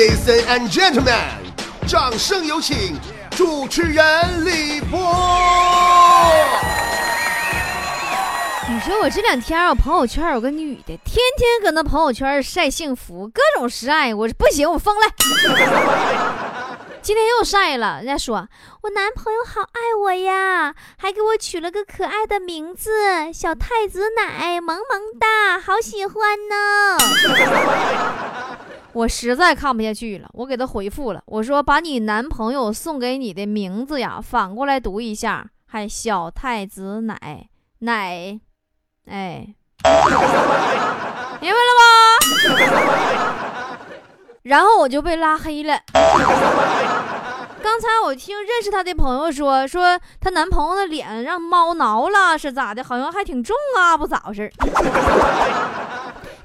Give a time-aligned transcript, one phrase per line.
[0.00, 1.12] Ladies and gentlemen，
[1.86, 2.98] 掌声有请
[3.32, 4.98] 主持人李波。
[8.66, 15.06] 你说我这两天我朋友圈有个女的，天天搁那朋友圈晒幸福，各种晒，我不行，我疯了。
[17.02, 18.48] 今天又晒了，人家说
[18.84, 22.90] 我男朋友好爱我呀，还给我取了个可爱的名字
[23.34, 26.96] “小太子奶”，萌萌哒，好喜欢呢。
[28.92, 37.48] 我实在看不下去了，我给他回复了，我说把你男朋友送给你的名字呀反过来读一下，还小太子奶
[37.80, 38.40] 奶，
[39.06, 39.54] 哎，
[41.40, 41.86] 明白了吗？
[44.42, 45.78] 然后我就被拉黑了。
[47.62, 52.82] 刚才我听认识她的朋友说，说她男朋友的脸让猫挠了，是咋的？
[52.82, 54.50] 好像还挺重啊，不咋回事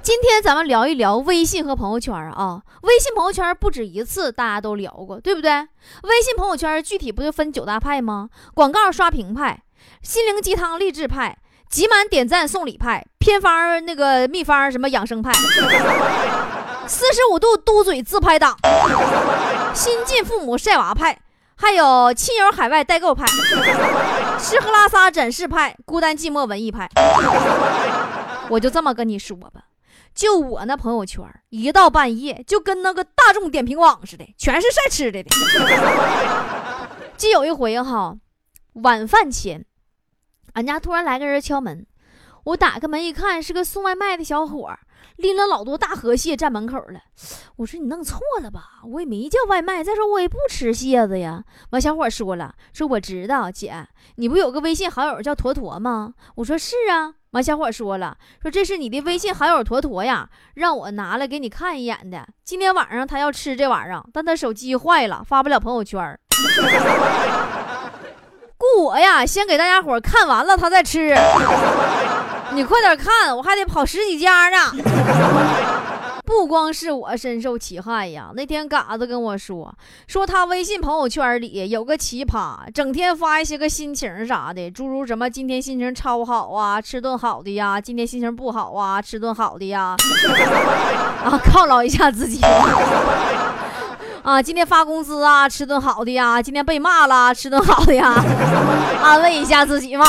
[0.06, 2.62] 今天咱们聊一聊微信和朋友圈啊。
[2.84, 5.52] 微信朋友圈不止一次，大家都聊过，对不对？
[5.52, 8.30] 微信朋友圈具体不就分九大派吗？
[8.54, 9.64] 广告刷屏派、
[10.04, 11.36] 心灵鸡汤励志派、
[11.72, 15.32] 集满点赞送礼派、偏方那个秘方什么养生派。
[16.86, 18.56] 四十五度嘟嘴自拍党，
[19.74, 21.18] 新晋父母晒娃派，
[21.56, 23.26] 还有亲友海外代购派，
[24.38, 26.88] 吃喝拉撒展示派，孤单寂寞文艺派。
[28.50, 29.50] 我就这么跟你说吧，
[30.16, 35.30] 就我那朋友圈，一到半夜就跟那个大众点评网似的，全是晒吃的的。
[37.18, 38.18] 就有一回哈，
[38.74, 39.66] 晚饭前，
[40.54, 41.86] 俺家突然来个人敲门，
[42.46, 44.74] 我打开门一看，是个送外卖的小伙。
[45.18, 47.00] 拎了老多大河蟹站门口了，
[47.56, 48.82] 我说你弄错了吧？
[48.86, 51.42] 我也没叫外卖，再说我也不吃蟹子呀。
[51.70, 56.16] 完，小伙说了，说我知道姐，你不有个微信好友叫坨坨吗？
[56.36, 57.16] 我说是啊。
[57.36, 62.26] 完，小伙说了，说这是你的微信好友坨坨呀，让我拿来给你看一眼的。
[62.46, 66.18] 今天晚上他要吃这玩意儿，但他手机坏了，发不了朋友圈。
[68.58, 71.14] 雇我呀，先给大家伙看完了，他再吃。
[72.56, 74.72] 你快点看，我还得跑十几家呢。
[76.26, 79.72] 不光是我深受其害呀，那天嘎子跟我说，
[80.08, 89.96] 说他微信朋友圈里有个奇葩，整天发一些个心情啥的，诸如什么今天心情超好啊，吃顿好的呀；今天心情不好啊，吃顿好的呀。
[91.24, 92.42] 啊，犒劳一下自己。
[94.24, 98.16] 啊，今天发工资啊，吃顿好的呀；今天被骂了，吃顿好的呀，
[99.04, 100.06] 安慰一下自己嘛。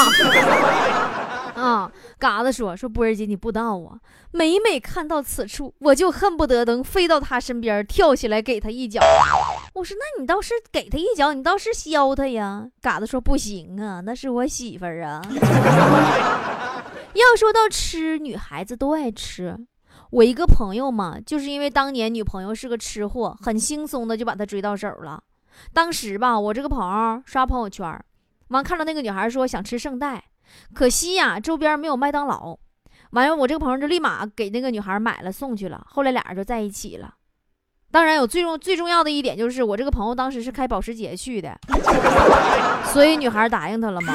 [1.54, 1.90] 啊。
[2.18, 4.00] 嘎子说：“说波儿姐，你不知道啊！
[4.32, 9.00] 每每看到此处，我就恨不得能飞到他身边，跳起来给他一脚。”
[9.74, 15.20] 我说：“那你倒是给他一脚，你倒是削他呀！”嘎子说：“不行啊，那是我媳妇儿啊。
[17.12, 19.66] 要说到吃，女孩子都爱吃。
[20.10, 25.22] 我一个朋友嘛，就是因为当年女朋友是个吃货，很轻松的就把他追到手了。
[25.74, 28.02] 当时吧，我这个朋友刷朋友圈，
[28.48, 30.24] 完看到那个女孩说想吃圣代。”
[30.74, 32.56] 可惜呀，周边没有麦当劳。
[33.10, 35.86] 完了，我这个朋友就立马给那个女孩买了送去了。
[35.88, 37.14] 后来俩人就在一起了。
[37.90, 41.56] 当然，有最重最重要的一点就是，我这个朋友当时是开保时捷去的，
[42.92, 44.12] 所以女孩答应他了嘛。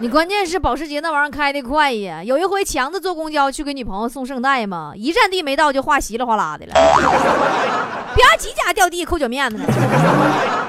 [0.00, 2.22] 你关键是保时捷那玩意儿开的快呀。
[2.22, 6.72] 有一回强子坐公交去给女朋友送圣代嘛，一站地没到就画稀里哗啦的了，
[8.14, 10.67] 吧唧家掉地扣脚面子了。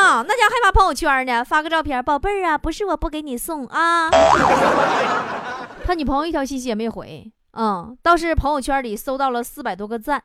[0.00, 4.08] 啊，那家还发朋友圈呢，发个照片，宝贝儿啊，不是我不给你送啊。
[5.84, 10.22] 他女朋友一条信息也没回，嗯，倒是朋友圈里搜到了四百多个赞。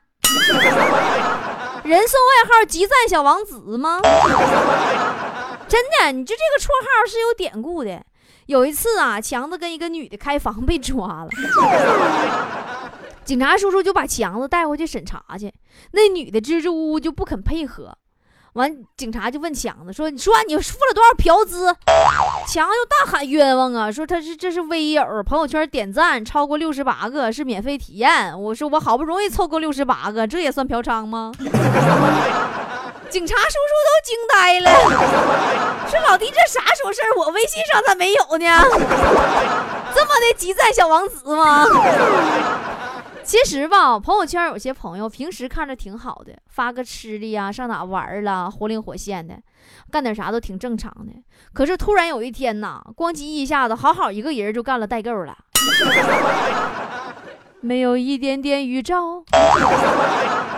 [1.84, 4.00] 人送外号“集赞小王子”吗？
[5.68, 8.02] 真的，你就这个绰号是有典故的。
[8.46, 11.30] 有一次啊，强子跟一个女的开房被抓了，
[13.24, 15.52] 警察叔叔就把强子带回去审查去，
[15.92, 17.96] 那女的支支吾吾就不肯配合。
[18.56, 21.66] 完，警察就问强子说：“你说你付了多少嫖资？”
[22.48, 28.40] 强子就大喊冤枉啊，说他是这是微友，朋友圈点赞超过六十八个是免费体验。
[28.40, 31.32] 我说我好不容易凑够六十八个，这也算嫖娼吗？
[33.08, 34.70] 警察叔叔都惊呆了，
[35.88, 37.14] 说老弟这啥时候事儿？
[37.16, 38.62] 我微信上咋没有呢？
[39.94, 41.64] 这么的集赞小王子吗？
[43.26, 49.36] 其实吧，朋友圈有些朋友平时看着挺好的，发个吃的呀，上哪玩了，活灵活现的，
[49.90, 51.12] 干点啥都挺正常的。
[51.52, 55.36] 可是突然有一天呐，咣叽一下子，好好一个人就干了代购了，
[57.60, 59.16] 没有一点点预兆，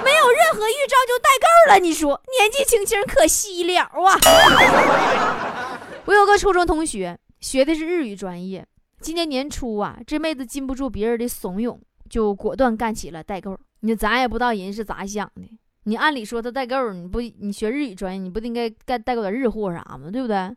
[0.05, 1.79] 没有任何预兆就代购了。
[1.79, 4.19] 你说年纪轻轻可惜了啊！
[6.05, 8.67] 我有个初中同学，学的是日语专业，
[9.01, 11.79] 今年年初啊，这妹子禁不住别人的怂恿。
[12.09, 15.59] 就果断干起了代购，你咱也不知道人是咋想的。
[15.85, 20.11] 你按理说他代购，你不你学日语专业，你不应该干代购点日货啥吗？
[20.13, 20.55] 对不对？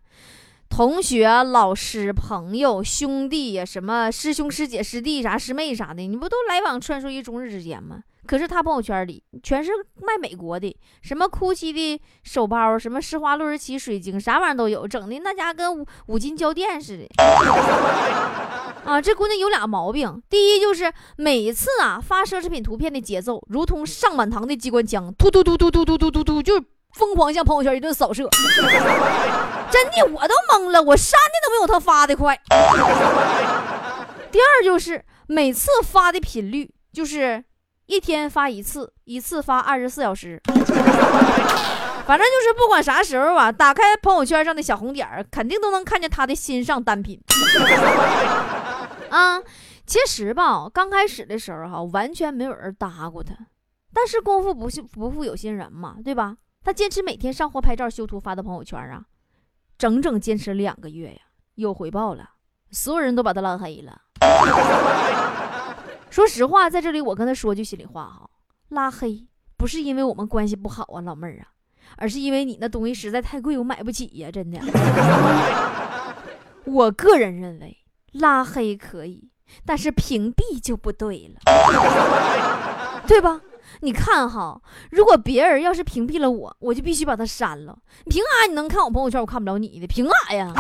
[0.69, 8.01] 同学、老师、朋友、兄弟呀，什么师兄、师姐、师弟啥、师妹啥的，你不都来往穿梭于中日之间吗？
[8.25, 17.06] 可是他朋友圈里全是卖美国的，什么 GUCCI 的手包，什么施华洛世奇水晶，啥玩意儿都有，整的那家跟五五金胶店似的。
[18.91, 26.61] 啊，这姑娘有俩毛病，第一就是每次啊发奢侈品图片的节奏，如同上满膛的机关枪，突突突突突突突突突，就
[26.93, 28.27] 疯狂向朋友圈一顿扫射。
[29.71, 32.38] 真的，我都懵了，我删的都没有他发的快。
[34.29, 37.45] 第二就是每次发的频率就是。
[37.88, 47.19] 一天发一次，一次发二十四小时，反正就是不管啥时候啊，打开朋友圈上的小红点儿，肯定都能看见他的新上单品。
[49.11, 49.41] 啊，
[49.85, 53.35] 其实吧，刚开始的时候哈，完全没有人搭过他，
[53.93, 56.37] 但是功夫不不负有心人嘛，对吧？
[56.63, 59.05] 他坚持每天上货、拍照、修图发到朋友圈啊，
[59.77, 61.19] 整整坚持两个月呀，
[61.55, 62.29] 有回报了，
[62.69, 64.01] 所有人都把他拉黑了。
[66.09, 68.29] 说实话，在这里我跟他说句心里话哈，
[68.69, 71.47] 拉黑不是因为我们关系不好啊，老妹儿啊，
[71.97, 74.59] 而是因为你那东西实在太贵，我买不起呀，真的。
[76.65, 77.75] 我个人认为
[78.13, 79.29] 拉黑可以，
[79.65, 81.39] 但是屏蔽就不对了，
[83.07, 83.39] 对吧？
[83.81, 84.59] 你看哈，
[84.91, 87.75] 如果别人要是屏蔽了我，我就必须把他删了。
[88.05, 89.87] 凭啥你能看我朋友圈，我看不了你的？
[89.87, 90.53] 凭啥呀？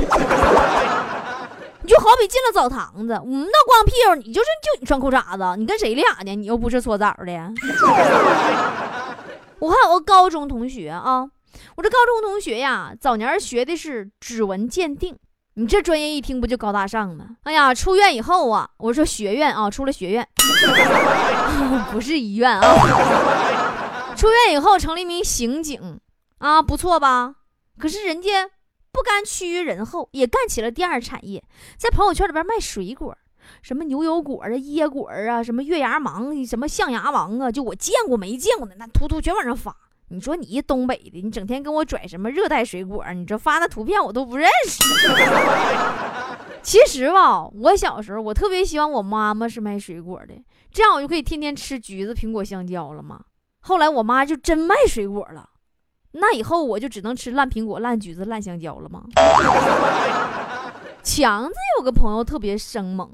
[1.83, 6.35] 你就好比进了澡堂子，我们那光屁股，你就是就你穿裤衩子，你跟谁俩呢？
[6.35, 7.25] 你又不是搓澡的。
[9.59, 11.27] 我看我高中同学啊，
[11.75, 15.17] 我这高中同学呀，早年学的是指纹鉴定，
[15.61, 17.37] 你这专业一听不就高大上吗？
[17.43, 20.27] 哎呀，出院以后啊，我说学院啊，出了学院，
[21.93, 24.15] 不是医院啊。
[24.15, 25.99] 出院以后成了一名刑警
[26.39, 27.35] 啊，不错吧？
[27.77, 28.49] 可是人家。
[28.93, 31.41] 不甘屈于人后，也干起了第二产业，
[31.77, 33.15] 在朋友圈里边卖水果，
[33.61, 39.73] 什么牛油果啊、椰果啊、什么月牙芒、什么象牙王啊，就我见过没见过的那图图全往上发。
[40.11, 44.83] 你说你一东北的，你整天跟我拽什么热带水果，你这发的图片我都不认识。
[46.61, 50.35] 其实吧，我小时候我特别希望我妈妈是卖水果的，
[50.71, 53.21] 这样我就可以天天吃橘子、苹果、香蕉了嘛。
[53.61, 55.49] 后来我妈就真卖水果了。
[56.13, 59.03] 那以后我就只能吃烂苹果、烂橘子、烂香蕉了吗？
[61.01, 63.09] 强子有个朋友特别生猛，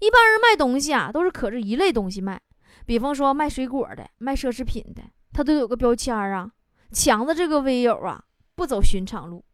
[0.00, 2.40] 一般人卖东西啊都是可着一类东西卖，
[2.84, 6.50] 比方说卖水果的、卖奢侈品的，他都有个标签啊。
[6.92, 8.20] 强子这个微友啊，
[8.54, 9.44] 不走寻常路，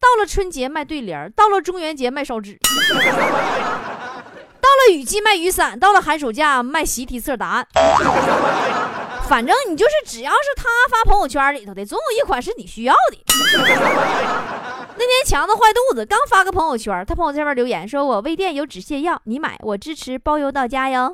[0.00, 2.58] 到了春节卖对联，到了中元节卖烧纸，
[4.60, 7.66] 到了雨季卖雨伞，到了寒暑假卖习题册答案。
[9.28, 13.24] 反正你就是只要是他发朋友圈里头的，总有一款是你需要的。
[14.96, 21.12] 那天强子坏肚子，刚发个朋友圈，他朋友圈边留言说：“我微店有止泻药，你买我支持包邮到家哟，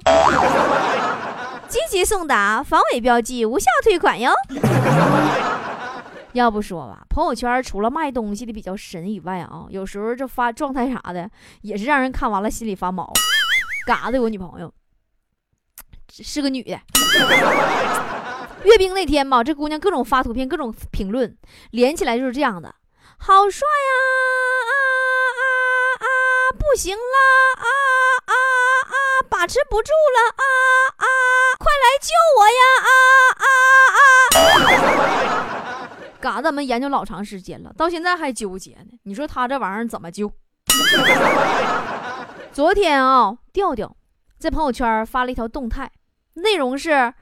[1.69, 4.33] 积极送达，防伪标记，无效退款哟。
[6.33, 11.31] ”要不说吧，朋友圈除了卖东西的比较神以外啊，有时候这发状态啥的
[11.63, 13.11] 也是让人看完了心里发毛。
[13.87, 14.73] 嘎子有女朋友。
[16.09, 16.81] 是个女的，
[18.65, 21.37] 阅兵那天嘛，这姑娘各种发图片，各种评论，
[21.73, 22.75] 连起来就是这样的：
[23.19, 23.93] 好帅呀，
[24.71, 24.73] 啊
[25.37, 25.45] 啊
[26.01, 26.07] 啊，
[26.57, 27.01] 不行了，
[27.59, 27.69] 啊
[28.25, 28.33] 啊
[28.87, 28.95] 啊，
[29.29, 30.43] 把持不住了，啊，
[31.83, 32.91] 来救我呀，啊
[33.43, 33.47] 啊
[34.77, 35.89] 啊！
[36.21, 38.99] 嘎子们研究老长时间了，到现在还纠结呢。
[39.05, 40.33] 你说他这玩意儿怎么救？
[42.53, 43.97] 昨天啊，调调
[44.39, 45.91] 在朋友圈发了一条动态。
[46.35, 47.15] 内容是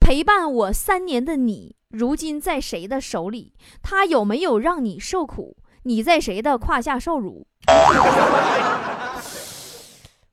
[0.00, 3.54] 陪伴我三年的你，如今在谁的手里？
[3.82, 5.56] 他有没有让你受苦？
[5.84, 7.46] 你在谁的胯下受辱？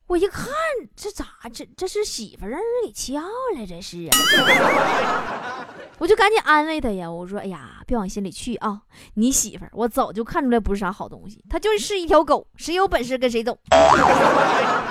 [0.09, 0.47] 我一看，
[0.95, 1.23] 这咋
[1.53, 3.21] 这这是媳妇让人给撬
[3.55, 3.67] 了？
[3.67, 5.67] 这是啊！
[5.99, 8.81] 我就赶紧安慰他呀，我说：“哎呀，别往心里去啊！
[9.13, 13.55] 你媳妇我早就看出来不是啥好东西，她就是一条狗，谁有本事跟谁走。”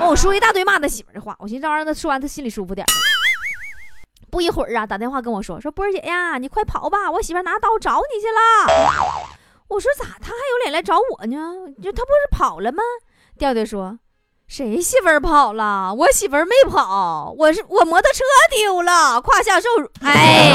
[0.07, 2.87] 我说一大堆骂他媳妇的话，我寻思这玩意儿他说完他心里舒服点。
[4.31, 8.41] 不一会儿啊，打电话跟我说说波儿姐呀，你快跑吧，我媳妇拿刀找你去了。
[9.67, 11.73] 我说咋，他还有脸来找我呢？
[11.83, 12.85] 就他不是跑了吗？
[13.37, 13.99] 调调说，
[14.49, 15.93] 谁媳妇儿跑了？
[15.93, 19.87] 我媳妇儿没跑，我是我摩托车丢了，胯下受辱。
[20.00, 20.50] 哎，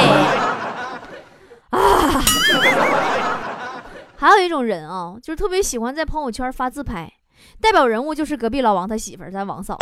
[1.70, 2.22] 啊，
[4.18, 7.14] 还有一种人啊，就是特别喜欢在朋友圈发自拍，
[7.62, 9.78] 代表人物就是隔壁老王他媳妇儿，咱王嫂。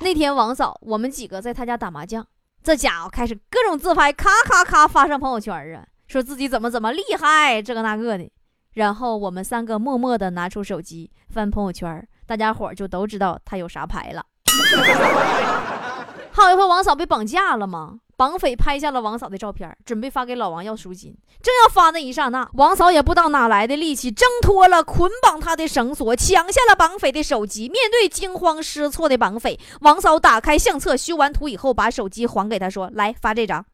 [0.00, 2.26] 那天王嫂，我们几个在他家打麻将。
[2.64, 8.32] 这家伙开始各种自拍，咔咔咔发上朋友圈啊，说自己怎么怎么厉害，这个那个的。
[8.72, 14.24] 然后我们三个默默的拿出手机翻朋友圈，大家伙就都知道他有啥牌了。
[16.34, 17.98] 还有一回王嫂被绑架了吗？
[18.16, 21.14] 绑匪拍下了王嫂的照片，准备发给老王要赎金。
[21.42, 27.68] 正要发那一刹那，王嫂也不知道哪来的力气，挣脱了捆绑她的绳索，抢下了绑匪的手机。
[27.68, 33.64] 面对惊慌失措的绑匪，王嫂打开相册，修完图以后，把手机还给他，说：“来发这张。”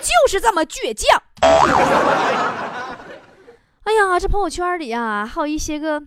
[0.00, 1.20] 就是这么倔强。
[3.84, 6.02] 哎呀，这朋友圈里啊，还有一些个。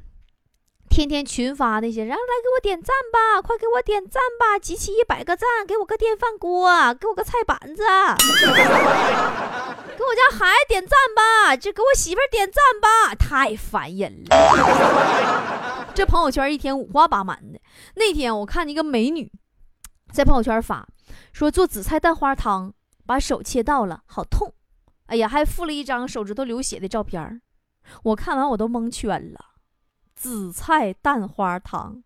[0.89, 7.81] 天天群发那些，然后来给我点赞吧，快给我点赞吧，集齐一百个赞，给我个电饭锅，给我个菜板子，
[9.97, 15.87] 给我家孩子点赞吧，就给我媳妇点赞吧，太烦人了。
[15.95, 17.59] 这朋友圈一天五花八门的。
[17.95, 19.31] 那天我看一个美女
[20.11, 20.87] 在朋友圈发，
[21.31, 22.71] 说做紫菜蛋花汤，
[23.07, 24.53] 把手切到了，好痛。
[25.07, 27.41] 哎呀，还附了一张手指头流血的照片
[28.03, 29.39] 我看完我都蒙圈了。
[30.15, 32.03] 紫菜蛋花汤，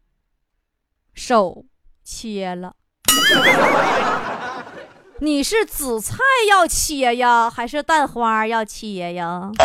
[1.14, 1.66] 手
[2.04, 2.76] 切了。
[5.20, 6.18] 你是紫菜
[6.50, 9.52] 要切呀，还是蛋花要切呀？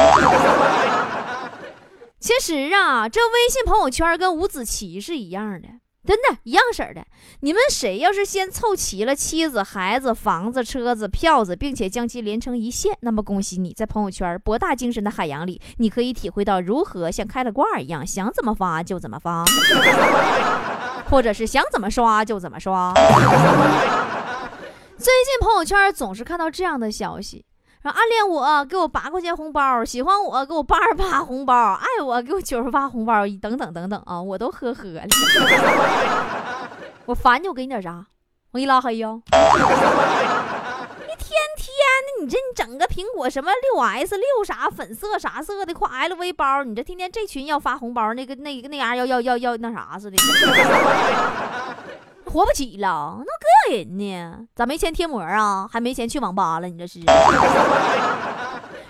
[2.19, 5.69] 其实啊，这微信朋友圈跟五子棋是一样的。
[6.05, 7.07] 真的，一样式的。
[7.41, 19.45] 你们谁要是先凑齐了妻子、孩子、房子、车子、票子，并且将其连成一线，那么恭喜你，在朋友圈博大精深的海洋里，你可以体会到如何像开了挂一样，想怎么发就怎么发，
[21.09, 22.93] 或者是想怎么刷就怎么刷。
[24.99, 27.45] 最近朋友圈总是看到这样的消息。
[27.83, 35.03] 说暗恋我给我八块钱红包，喜欢我给我八十八红包，爱我给我九十八红包，等等等等啊，我都呵呵了。
[37.07, 38.07] 我烦你，我给你点啥？
[38.53, 39.09] 我给你拉黑呀！
[39.33, 39.35] 一
[41.19, 41.67] 天天
[42.07, 50.17] 的，你这你整个苹果什么六 S 六啥粉色啥色的，挎 LV 包，你这天天这群要发红包，那个那个那样要要要要那啥似的。
[52.27, 54.47] 活不起了，那膈应人呢？
[54.55, 55.69] 咋没钱贴膜啊？
[55.71, 56.69] 还没钱去网吧了？
[56.69, 57.01] 你这是？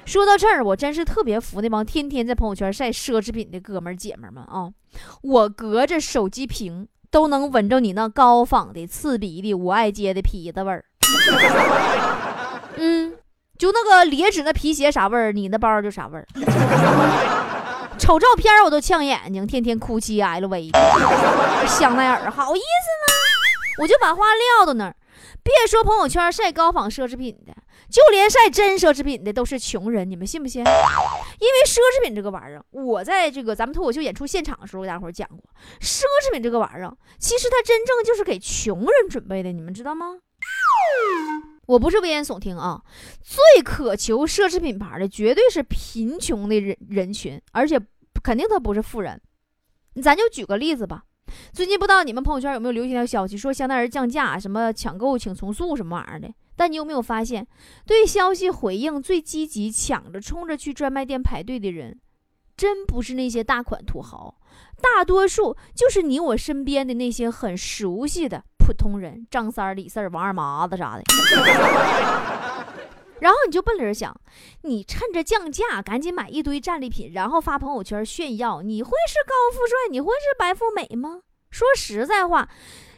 [0.05, 4.69] 说到这儿，我真是特别服那帮天天在朋友圈晒奢侈品的哥们儿姐们儿们啊！
[5.23, 10.85] 我隔着手机屏都能闻着你那高仿的、刺鼻的、五爱街的皮子味儿。
[12.77, 13.15] 嗯，
[13.57, 16.27] 就那个劣质的皮鞋啥味儿，你那包就啥味儿。
[17.97, 20.71] 瞅照片我都呛眼睛，天天哭泣 LV，
[21.69, 22.65] 香奈儿，好意思
[23.07, 23.13] 吗？
[23.79, 24.97] 我就把话撂到那儿，
[25.43, 27.55] 别说朋友圈晒高仿奢侈品的，
[27.89, 30.61] 就连晒真奢侈品的都是穷人，你们信不信？
[30.61, 35.39] 因为奢侈品这个玩意儿，我在这个咱们脱口秀演出现场的时候，大伙儿讲过，
[35.81, 40.19] 奢侈品这个玩意儿，其实它真正就是给穷人准备的，你们知道吗？
[41.67, 42.83] 我不是危言耸听啊，
[43.23, 47.81] 最渴求奢侈品牌的绝对是贫穷的人人群，而且
[48.23, 49.21] 肯定他不是富人。
[50.03, 51.05] 咱就举个例子吧。
[51.53, 56.33] 最近不知道你们朋友圈有没有流行条消息，说香奈儿降价，什么抢购请从速什么玩意儿的。
[56.55, 57.47] 但你有没有发现，
[57.87, 61.99] 对消息回应最积极、抢着冲着去专卖店排队的人，
[62.57, 64.37] 真不是那些大款土豪，
[64.81, 71.03] 大多数就是你我身边的那些很熟悉的普通人，张三儿、李四儿、王二麻子啥的。
[73.23, 74.13] 然后你就奔着想，
[74.63, 79.89] 你趁着降价赶紧买一堆战利品，然后发朋友圈炫耀，你会是高富帅？
[79.91, 81.21] 你会是白富美吗？
[81.49, 82.49] 说实在话，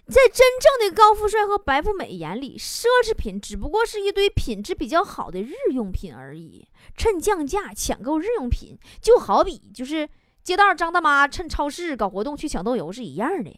[0.09, 6.67] 在真正的高富帅和白富美眼里，奢侈品只不过是一堆品质比较好的日用品而已。
[6.97, 10.09] 趁降价抢购日用品，就好比就是
[10.43, 13.51] 街道张大妈趁超市搞活动去抢豆油是一样的，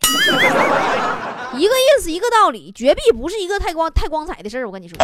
[1.56, 4.66] 一个意思，一个道理，绝壁不是一个太光太光彩的事儿。
[4.66, 4.96] 我跟你说。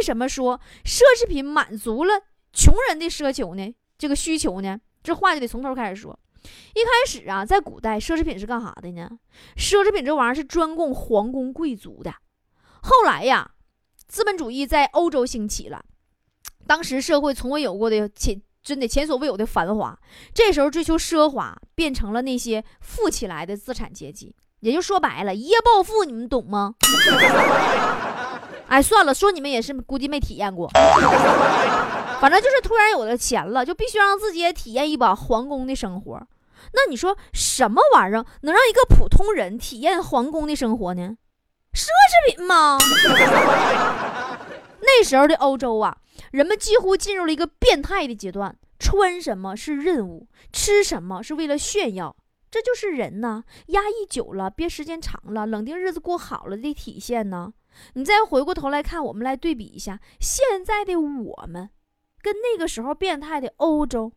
[0.00, 2.14] 为什么说奢侈品满足了
[2.54, 3.74] 穷人的奢求呢？
[3.98, 4.80] 这个需求呢？
[5.02, 6.18] 这话就得从头开始说。
[6.74, 9.10] 一开始啊，在古代，奢侈品是干啥的呢？
[9.58, 12.14] 奢侈品这玩意儿是专供皇宫贵族的。
[12.80, 13.50] 后来呀，
[14.08, 15.84] 资本主义在欧洲兴起了，
[16.66, 19.98] 当时社会从未有过的前真的前所未有的繁华。
[20.32, 24.34] 这时候追求奢华，变成了那些富起来的资产阶级。
[24.60, 26.74] 也就说白了，一夜暴富，你们懂吗？
[28.70, 30.68] 哎，算了，说你们也是，估计没体验过。
[32.20, 36.20] 反正就是突然有了钱了，就必须让自己也体验一把皇宫的生活。
[36.72, 41.16] 那你说什么玩意儿能让一个普通人体验皇宫的生活呢？
[41.74, 42.78] 奢侈品吗？
[44.82, 45.96] 那时候的欧洲啊，
[46.30, 52.14] 人们几乎进入了一个变态的阶段：穿什么是任务，吃什么是为了炫耀。
[52.50, 57.52] 这就是人呐，压抑久了，憋时间长了，冷定日子过好了的体现呢。
[57.94, 61.70] 你再回过头来看，我们来对比一下现在的我们，
[62.22, 64.12] 跟那个时候变态的欧洲，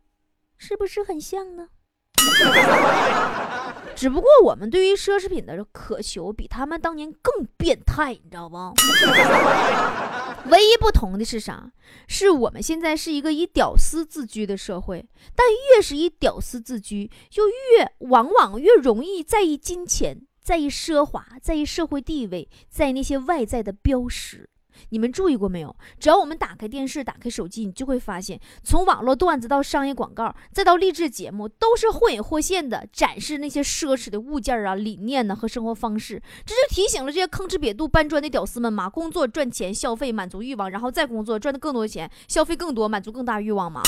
[0.58, 1.70] 是不是很像呢？
[3.96, 8.56] 只不过我们对于奢侈品的渴求比他们当年更变态，你知道不？
[10.50, 11.72] 唯一不同的是啥？
[12.08, 15.06] 是我们现在是一个以屌丝自居的社会，
[15.36, 15.46] 但
[15.76, 24.50] 越是以屌丝自居，就越往往越容易在意金钱，在意奢华，在意社会地位，在意那些外在的标识。
[24.90, 25.76] 你们注意过没有？
[26.00, 36.22] 只要我们打开电视、打开手机，你就会发现，从网络段子到商业广告，再到励志节目，都是或隐或现的展示那些奢侈的物件啊、理念呢和生活方式。
[36.44, 43.84] 这就提醒了这些吭哧瘪肚搬砖的屌丝们嘛：工作赚钱、消费满足欲望，然后再工作赚的更多钱、消费更多、满足更大欲望嘛。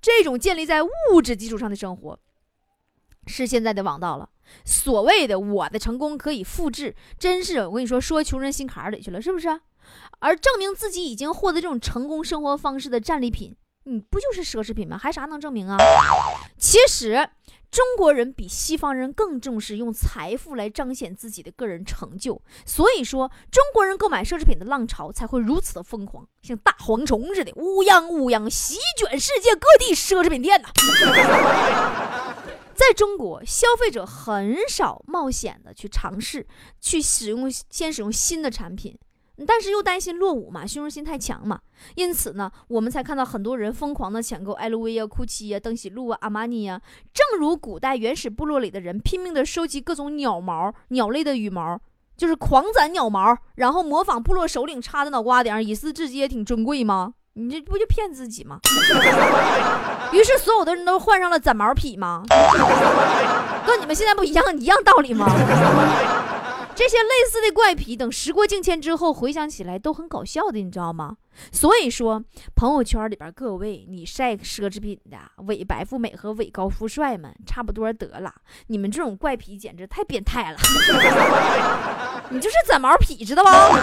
[0.00, 2.18] 这种建立在物质基础上的生活，
[3.26, 4.28] 是现在的王道了。
[4.64, 9.48] 所谓的我的成功可以复制，真是我跟你说，说穷人心坎里去了，是不是？
[10.20, 14.98] 而证明自己已经获得这种成功生活方式的战利品，你不就是奢侈品吗？
[14.98, 15.76] 还啥能证明啊？
[16.58, 17.28] 其实
[17.70, 30.68] 中国人比西方人更重视用财富来彰显自己的个人成就，所以说中国人购买奢侈品的浪潮才会如此的疯狂，像大蝗虫似的乌泱乌泱席卷世界各地奢侈品店呐。
[32.78, 36.46] 在中国，消费者很少冒险的去尝试
[36.80, 38.96] 去使用，先使用新的产品，
[39.44, 41.58] 但是又担心落伍嘛，虚荣心太强嘛，
[41.96, 46.80] 因此呢，我们才看到很多人疯狂的抢购 LV 啊、GUCCI 啊、登喜路啊、阿玛尼啊。
[47.12, 51.80] 正如古代原始部落里的人拼命的收集各种鸟毛、鸟类的羽毛，
[52.16, 57.14] 就是狂攒鸟毛，然后模仿部落首领插在脑瓜顶，以示自己也挺尊贵吗？
[57.38, 58.58] 你这不就骗自己吗？
[60.12, 62.24] 于是所有的人都换上了攒毛癖吗？
[63.64, 65.26] 跟你们现在不一样一样道理吗？
[66.74, 71.16] 这些类似的怪癖，等时过境迁之后回想起来都很搞笑的，你知道吗？
[71.52, 72.22] 所以说，
[72.56, 78.32] 朋友圈里边各位，你晒奢侈品的伪白富美和伪高富帅们，差不多得了。
[78.68, 80.58] 你们这种怪癖简直太变态了。
[82.30, 83.48] 你就是攒毛癖，知道不？
[83.50, 83.76] 好了，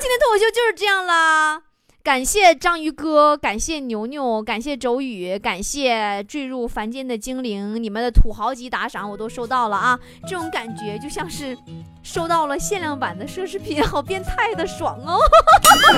[0.00, 1.62] 今天脱口秀就是这样啦。
[2.02, 10.00] 感谢章鱼哥，感谢牛牛，感谢周宇，感谢坠入凡间的精灵，你们的土豪级打赏我都收到了啊！
[10.26, 11.54] 这种感觉就像是
[12.02, 15.20] 收到了限量版的奢侈品，好变态的爽哦！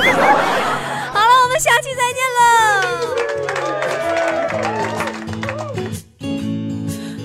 [1.15, 2.43] 好了，我们下期再见了。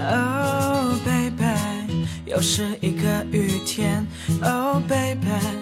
[0.10, 4.06] Oh baby，又是一个雨天。
[4.44, 5.57] Oh baby。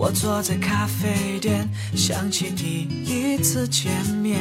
[0.00, 4.40] 我坐在咖啡店，想起第一次见面，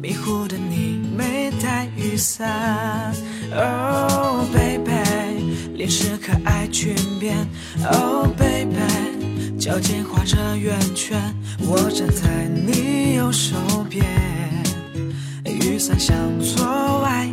[0.00, 3.12] 迷糊的你没带雨伞。
[3.52, 7.44] Oh baby，脸是可爱裙边。
[7.92, 11.20] Oh baby，脚尖画着圆圈，
[11.66, 13.56] 我站在你右手
[13.90, 14.06] 边，
[15.44, 16.64] 雨伞向左
[17.00, 17.26] 歪